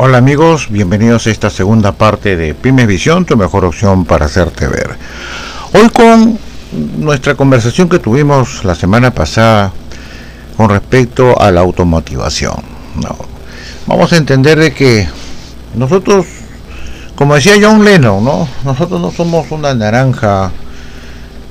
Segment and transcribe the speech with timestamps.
[0.00, 4.68] Hola amigos, bienvenidos a esta segunda parte de Pymes Visión, tu mejor opción para hacerte
[4.68, 4.90] ver.
[5.74, 6.38] Hoy con
[6.98, 9.72] nuestra conversación que tuvimos la semana pasada
[10.56, 12.54] con respecto a la automotivación.
[13.88, 15.08] Vamos a entender de que
[15.74, 16.26] nosotros,
[17.16, 18.48] como decía John Lennon, ¿no?
[18.64, 20.52] nosotros no somos una naranja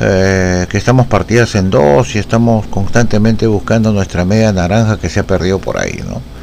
[0.00, 5.20] eh, que estamos partidas en dos y estamos constantemente buscando nuestra media naranja que se
[5.20, 6.02] ha perdido por ahí.
[6.08, 6.39] ¿no?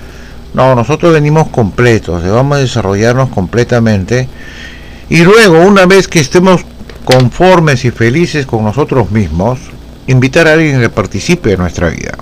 [0.53, 4.27] No, nosotros venimos completos, vamos a desarrollarnos completamente
[5.09, 6.65] y luego, una vez que estemos
[7.05, 9.59] conformes y felices con nosotros mismos,
[10.07, 12.17] invitar a alguien que participe de nuestra vida.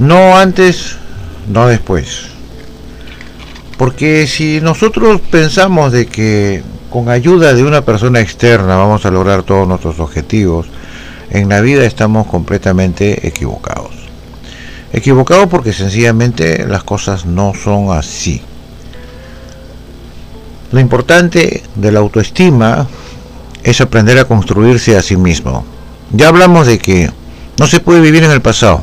[0.00, 0.96] No antes,
[1.48, 2.22] no después.
[3.76, 9.44] Porque si nosotros pensamos de que con ayuda de una persona externa vamos a lograr
[9.44, 10.66] todos nuestros objetivos,
[11.30, 13.97] en la vida estamos completamente equivocados.
[14.92, 18.42] Equivocado porque sencillamente las cosas no son así.
[20.72, 22.86] Lo importante de la autoestima
[23.62, 25.64] es aprender a construirse a sí mismo.
[26.12, 27.10] Ya hablamos de que
[27.58, 28.82] no se puede vivir en el pasado.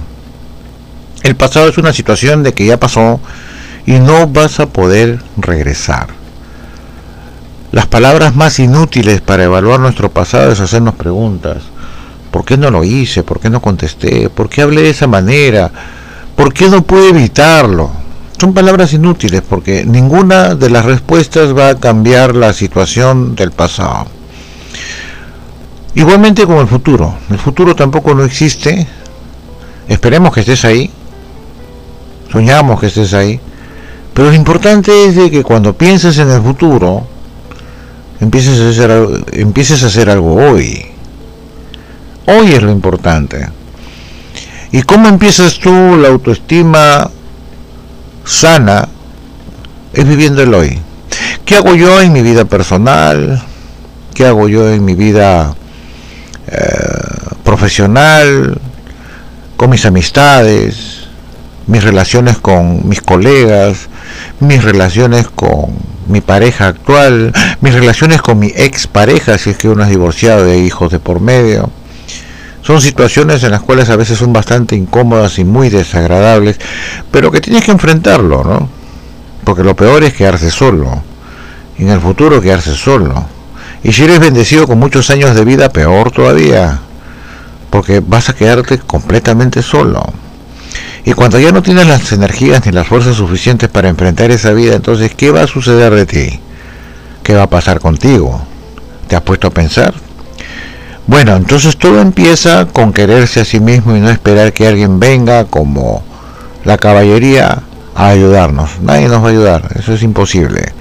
[1.23, 3.19] El pasado es una situación de que ya pasó
[3.86, 6.08] y no vas a poder regresar.
[7.72, 11.64] Las palabras más inútiles para evaluar nuestro pasado es hacernos preguntas.
[12.36, 13.23] ¿Por qué no lo hice?
[13.23, 14.30] ¿Por qué no contesté?
[14.30, 15.72] ¿Por qué hablé de esa manera?
[16.36, 17.89] ¿Por qué no pude evitarlo?
[18.38, 24.08] Son palabras inútiles porque ninguna de las respuestas va a cambiar la situación del pasado.
[25.94, 27.16] Igualmente como el futuro.
[27.30, 28.86] El futuro tampoco no existe.
[29.88, 30.91] Esperemos que estés ahí.
[32.33, 33.39] Soñamos que estés ahí.
[34.13, 37.08] Pero lo importante es que cuando pienses en el futuro,
[38.19, 40.94] empieces a hacer, empieces a hacer algo hoy.
[42.28, 43.48] Hoy es lo importante.
[44.72, 47.12] ¿Y cómo empiezas tú la autoestima
[48.23, 48.88] sana?
[49.94, 50.80] Es viviendo el hoy.
[51.46, 53.44] ¿Qué hago yo en mi vida personal?
[54.16, 55.53] ¿Qué hago yo en mi vida
[56.47, 58.59] eh, profesional?
[59.56, 61.03] Con mis amistades,
[61.68, 63.88] mis relaciones con mis colegas,
[64.40, 65.75] mis relaciones con
[66.08, 70.44] mi pareja actual, mis relaciones con mi ex pareja, si es que uno es divorciado
[70.44, 71.69] de hijos de por medio
[72.66, 76.59] son situaciones en las cuales a veces son bastante incómodas y muy desagradables,
[77.12, 78.68] pero que tienes que enfrentarlo, ¿no?
[79.44, 81.03] Porque lo peor es quedarse solo.
[81.78, 83.24] Y en el futuro quedarse solo.
[83.84, 86.80] Y si eres bendecido con muchos años de vida, peor todavía.
[87.70, 90.03] Porque vas a quedarte completamente solo.
[91.03, 94.74] Y cuando ya no tienes las energías ni las fuerzas suficientes para enfrentar esa vida,
[94.74, 96.40] entonces, ¿qué va a suceder de ti?
[97.22, 98.42] ¿Qué va a pasar contigo?
[99.08, 100.04] ¿Te has puesto a pensar?
[101.07, 105.45] Bueno, entonces todo empieza con quererse a sí mismo y no esperar que alguien venga
[105.45, 106.03] como
[106.63, 107.61] la caballería
[107.93, 108.79] a ayudarnos.
[108.81, 110.73] Nadie nos va a ayudar, eso es imposible.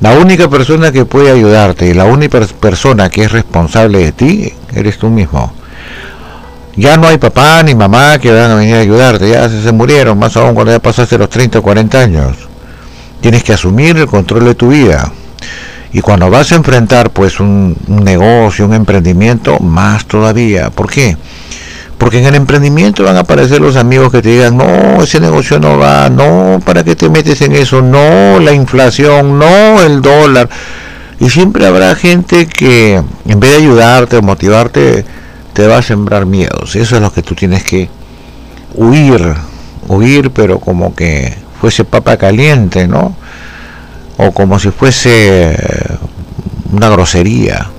[0.00, 4.52] La única persona que puede ayudarte y la única persona que es responsable de ti
[4.74, 5.54] eres tú mismo.
[6.76, 10.18] Ya no hay papá ni mamá que van a venir a ayudarte, ya se, murieron,
[10.18, 12.36] más aún cuando ya pasaste los 30 o 40 años.
[13.22, 15.10] Tienes que asumir el control de tu vida.
[15.94, 20.70] Y cuando vas a enfrentar pues un, negocio, un emprendimiento, más todavía.
[20.70, 21.16] ¿Por qué?
[21.98, 25.60] Porque en el emprendimiento van a aparecer los amigos que te digan, no, ese negocio
[25.60, 27.80] no va, no, ¿para qué te metes en eso?
[27.80, 30.48] No, la inflación, no, el dólar.
[31.20, 35.04] Y siempre habrá gente que en vez de ayudarte o motivarte,
[35.52, 36.74] te va a sembrar miedos.
[36.74, 37.88] Eso es lo que tú tienes que
[38.74, 39.32] huir,
[39.86, 43.14] huir, pero como que fuese papa caliente, ¿no?
[44.16, 45.56] O como si fuese eh,
[46.72, 47.70] una grosería.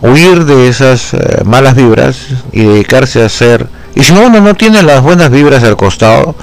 [0.00, 2.18] Huir de esas eh, malas vibras
[2.52, 3.68] y dedicarse a hacer...
[3.94, 6.36] Y si uno no tiene las buenas vibras al costado,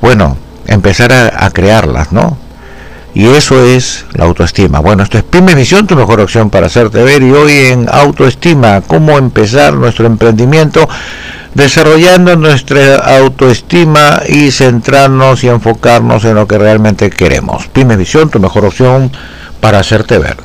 [0.00, 0.36] bueno,
[0.66, 2.36] empezar a, crearlas, ¿no?
[3.14, 4.80] Y eso es la autoestima.
[4.80, 7.22] Bueno, esto es Pyme Visión, tu mejor opción para hacerte ver.
[7.22, 10.88] Y hoy en autoestima, cómo empezar nuestro emprendimiento
[11.54, 17.66] desarrollando nuestra autoestima y centrarnos y enfocarnos en lo que realmente queremos.
[17.68, 19.10] Pyme Visión, tu mejor opción
[19.60, 20.36] para hacerte ver.